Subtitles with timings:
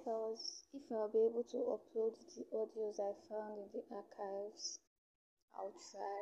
[0.00, 3.84] if I was if I'll be able to upload the audios I found in the
[3.92, 4.80] archives,
[5.52, 6.16] I'll try,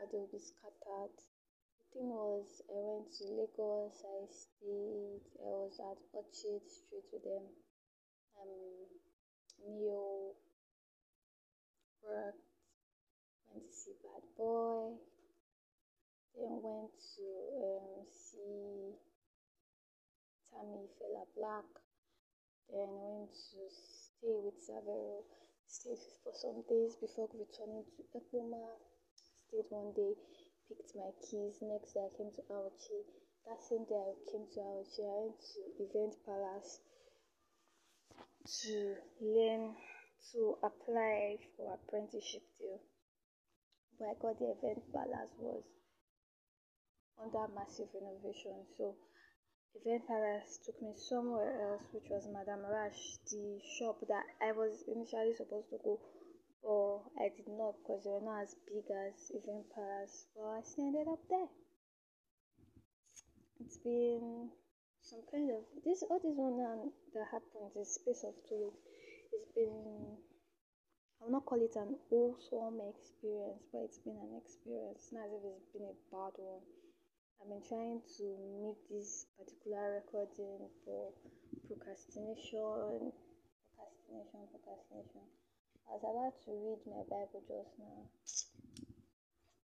[0.00, 1.12] but they'll be scattered.
[1.12, 7.24] The thing was, I went to Lagos, I stayed, I was at Orchard Street with
[7.24, 7.44] them,
[8.40, 8.88] um,
[9.60, 10.32] Neo,
[12.00, 12.48] worked,
[13.52, 14.96] went to see Bad Boy,
[16.32, 17.28] then went to
[17.60, 18.96] um, see
[20.48, 21.68] Tammy Fela Black,
[22.70, 25.24] then went to stay with Savero,
[25.66, 28.78] stayed for some days before returning to Ekpoma,
[29.48, 30.14] stayed one day,
[30.68, 33.00] picked my keys, next day I came to Auchi,
[33.48, 36.80] that same day I came to Auchi, I went to Event Palace
[38.46, 39.74] to learn
[40.32, 42.80] to apply for apprenticeship deal.
[43.98, 45.62] Where I got the Event Palace was
[47.22, 48.66] under massive renovation.
[48.76, 48.94] So
[49.74, 54.84] Event Palace took me somewhere else, which was Madame Rash, the shop that I was
[54.86, 55.98] initially supposed to go,
[56.62, 60.26] but I did not because they were not as big as Event Palace.
[60.36, 61.48] But I still ended up there.
[63.60, 64.50] It's been
[65.00, 66.58] some kind of this all this one
[67.14, 68.84] that happened in space of two weeks.
[69.32, 70.18] It's been
[71.20, 75.08] I will not call it an awesome experience, but it's been an experience.
[75.12, 76.62] Not as if it's been a bad one.
[77.42, 78.26] I've been trying to
[78.62, 81.10] make this particular recording for
[81.66, 83.10] procrastination,
[83.74, 85.26] procrastination, procrastination.
[85.90, 88.06] I was about to read my Bible just now,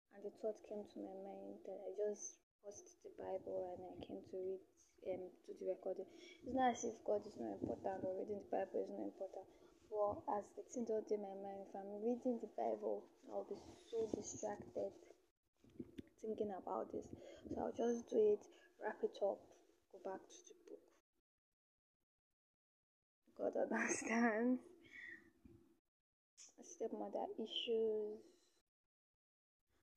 [0.10, 3.94] and the thought came to my mind that I just paused the Bible and I
[4.02, 4.66] came to read
[5.14, 6.10] um to the recording.
[6.50, 9.46] It's not as if God is not important or reading the Bible is not important.
[9.94, 14.10] But as the thing don't my mind, if I'm reading the Bible, I'll be so
[14.18, 14.98] distracted
[16.26, 17.06] thinking about this.
[17.48, 18.44] So I'll just do it,
[18.84, 19.40] wrap it up,
[19.94, 20.84] go back to the book.
[23.38, 24.60] God understands.
[26.62, 28.20] Stepmother issues.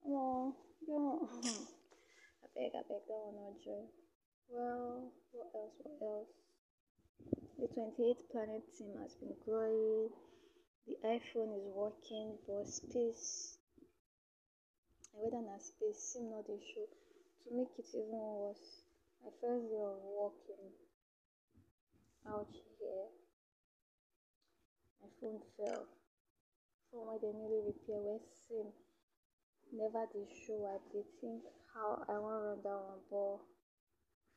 [0.06, 0.54] Oh,
[0.86, 1.18] yeah.
[2.42, 3.84] I beg, I beg, not joy.
[4.48, 5.74] Well, what else?
[5.82, 6.28] What else?
[7.58, 10.08] The 28th planet team has been growing.
[10.86, 13.58] The iPhone is working, but space
[15.12, 16.86] whether na space sim no dey show
[17.44, 18.82] to make it even worse.
[19.24, 20.70] My first day of walking
[22.28, 23.06] out here.
[25.00, 25.86] My phone fell.
[26.90, 28.00] Phone wey dem newly repair.
[28.00, 28.66] Wey sim
[29.72, 30.66] never dey show.
[30.66, 31.42] I dey think
[31.74, 33.38] how i wan run that one but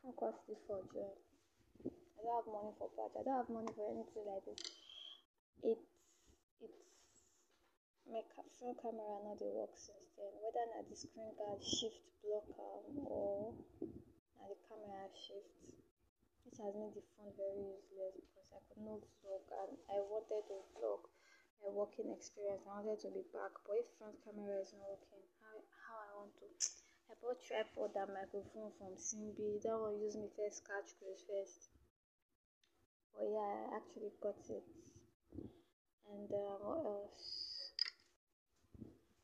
[0.01, 1.17] phone come still fall join
[1.85, 4.61] i don't have money for patch i don't have money for anything like this.
[5.63, 5.79] It
[6.61, 6.92] it's
[8.11, 8.21] my
[8.59, 12.47] front camera not dey work since then whether na the screen guard shift block
[13.07, 13.53] or
[14.35, 15.51] na the camera shift
[16.43, 20.43] which has made the phone very useless because I could not vlog and I wanted
[20.51, 21.01] to vlog
[21.63, 25.23] my working experience I wanted to be back but if front camera is not working
[25.39, 25.55] how
[25.87, 26.47] how I want to
[27.09, 31.69] I bought tripod and microphone from Simbi that one use me first catch cruise first.
[33.13, 34.63] But yeah I actually got it.
[36.09, 37.42] And uh, what else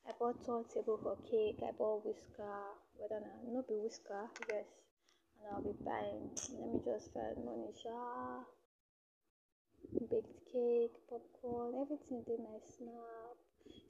[0.09, 1.61] I bought turntable for cake.
[1.61, 2.49] I bought whisker.
[2.97, 4.65] Whether not, not be whisker, yes.
[5.37, 6.33] And I'll be buying.
[6.57, 7.69] Let me just find money.
[10.09, 13.37] Baked cake, popcorn, everything did my snap.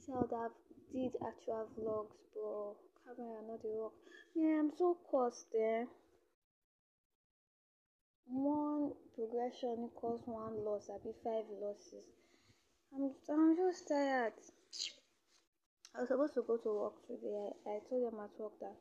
[0.03, 0.51] See how that
[0.91, 3.93] did actual vlogs, but camera not the work.
[4.35, 5.57] Yeah, I'm so cursed eh?
[5.57, 5.87] there.
[8.27, 10.89] One progression equals one loss.
[10.89, 12.03] I'll be five losses.
[12.93, 14.33] I'm I'm just tired.
[15.95, 17.33] I was supposed to go to work today.
[17.65, 18.77] I, I told them at work that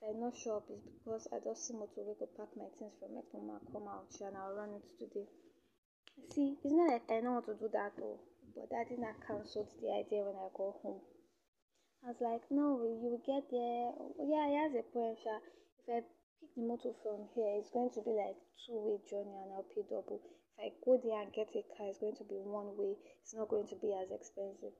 [0.04, 3.16] I not show up, it's because I just see motorway go pack my things from
[3.16, 5.28] my mama come out and I'll run it today.
[6.32, 8.20] See, it's not like I know how to do that though,
[8.56, 11.00] but that did not cancel the idea when I go home.
[12.04, 13.92] I was like, no, you will get there.
[14.24, 15.20] Yeah, he has a point.
[15.20, 16.00] If I
[16.40, 19.84] pick the motor from here, it's going to be like two-way journey and I'll pay
[19.84, 20.20] double.
[20.56, 22.96] If I go there and get a car, it's going to be one way.
[23.20, 24.72] It's not going to be as expensive.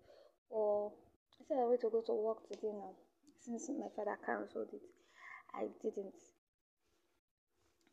[0.49, 0.93] Or
[1.41, 2.93] I said I wait to go to work today now.
[3.41, 4.85] Since my father cancelled it,
[5.57, 6.21] I didn't.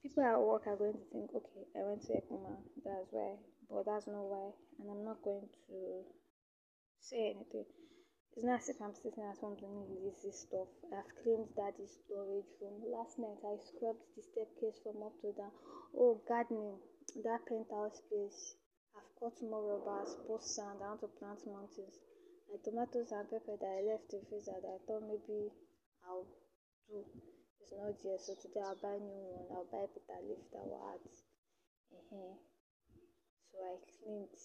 [0.03, 3.39] People at work are going to think, okay, I went to Ekpoma, that's why,
[3.71, 4.51] but that's not why,
[4.83, 6.03] and I'm not going to
[6.99, 7.63] say anything.
[8.35, 10.67] It's not as if I'm sitting at home doing lazy stuff.
[10.91, 12.83] I've cleaned daddy's storage room.
[12.91, 15.55] Last night I scrubbed the staircase from up to down.
[15.95, 16.83] Oh, gardening,
[17.23, 18.59] that penthouse space.
[18.91, 21.95] I've cut more rubbers, post sand, I want to plant mountains
[22.47, 25.51] like tomatoes and pepper that I left in freezer that I thought maybe
[26.07, 26.27] I'll
[26.88, 27.03] do
[27.59, 28.19] is not there.
[28.19, 29.51] So today I'll buy new one.
[29.51, 31.03] I'll buy bitter leaf that will add.
[31.91, 32.35] Uh-huh.
[33.51, 34.39] So I cleaned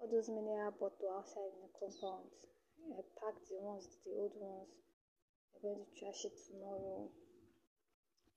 [0.00, 2.28] all those mineral bottle outside in the compound.
[2.92, 4.72] I packed the ones, the old ones.
[5.54, 7.08] I'm going to trash it tomorrow.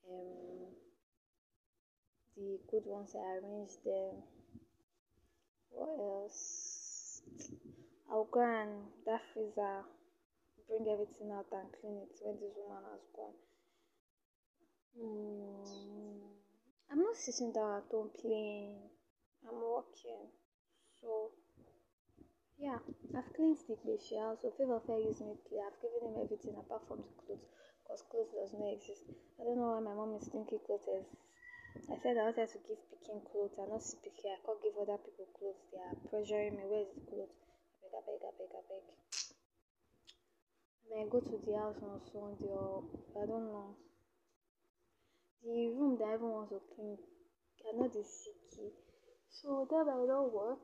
[0.08, 0.72] Um,
[2.36, 4.22] the good ones I arranged them.
[5.70, 6.63] What else?
[8.14, 9.82] I'll go and that freezer,
[10.70, 13.34] bring everything out and clean it when this woman has gone.
[14.94, 16.22] Mm,
[16.94, 18.78] I'm not sitting down at home playing.
[19.42, 20.30] I'm working.
[21.02, 21.34] So
[22.54, 22.78] yeah,
[23.18, 24.38] I've cleaned the Beshi house.
[24.46, 25.58] So favor fair use me play.
[25.58, 27.50] I've given him everything apart from the clothes.
[27.82, 29.10] Because clothes does not exist.
[29.10, 30.86] I don't know why my mom is thinking clothes.
[31.90, 34.22] I said I wanted to give picking clothes and not CPK.
[34.30, 35.66] I can't give other people clothes.
[35.74, 36.70] They are pressuring me.
[36.70, 37.34] Where is the clothes?
[37.94, 38.62] I beg, I beg, I
[40.94, 42.82] I I go to the house on Sunday or
[43.16, 43.76] I don't know.
[45.44, 46.96] The room that everyone wants to clean
[47.62, 48.70] cannot the key.
[49.30, 50.58] So that might not work.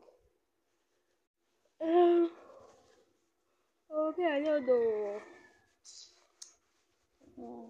[1.82, 2.30] Um,
[3.92, 5.20] okay, I don't know.
[7.36, 7.66] Yeah.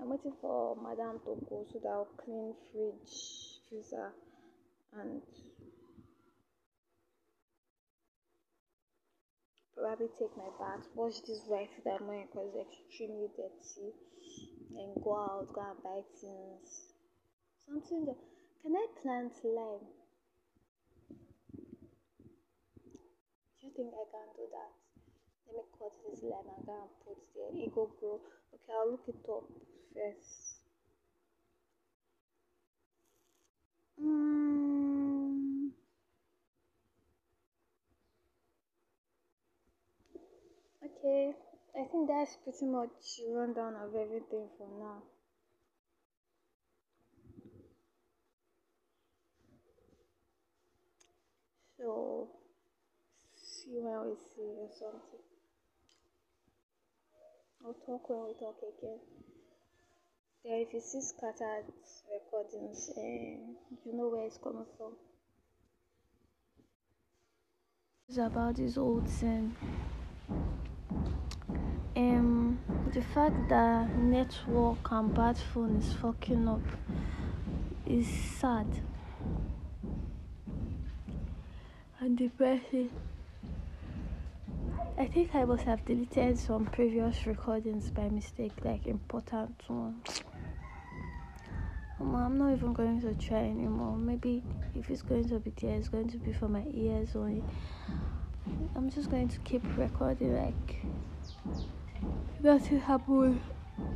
[0.00, 4.12] I'm waiting for Madame to go so that I'll clean fridge, freezer,
[4.98, 5.22] and
[9.78, 13.94] probably take my bath, wash this white that wearing because it's extremely dirty,
[14.74, 16.92] and go out, go and buy things.
[17.66, 18.18] Something that
[18.62, 19.86] can I plant lime?
[23.54, 24.72] Do you think I can do that?
[25.46, 27.54] Let me cut this lime and go and put there.
[27.54, 28.20] It go grow.
[28.54, 29.46] Okay, I'll look it up
[29.94, 30.47] first.
[40.98, 41.32] Okay,
[41.78, 45.02] I think that's pretty much rundown of everything for now.
[51.78, 52.28] So,
[53.36, 55.22] see when we see or something.
[57.64, 58.98] I'll talk when we talk again.
[60.44, 61.66] There, if you see scattered
[62.10, 64.94] recordings, uh, you know where it's coming from.
[68.08, 69.54] It's about this old thing.
[72.98, 76.60] The fact that network and bad phone is fucking up
[77.86, 78.66] is sad
[82.00, 82.90] and depressing.
[84.98, 90.24] I think I must have deleted some previous recordings by mistake, like important ones.
[92.00, 93.96] I'm not even going to try anymore.
[93.96, 94.42] Maybe
[94.74, 97.44] if it's going to be there, it's going to be for my ears only.
[98.74, 100.82] I'm just going to keep recording like
[102.40, 103.40] That's it happened.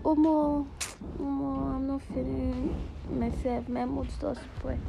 [0.05, 0.67] Omo,
[1.19, 2.75] omo, I'm not feeling
[3.09, 3.69] myself.
[3.69, 4.81] My mood starts spread.